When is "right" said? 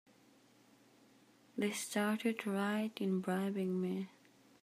2.47-2.89